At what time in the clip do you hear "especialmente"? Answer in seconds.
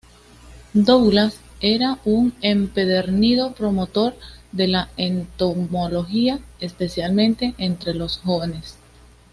6.59-7.53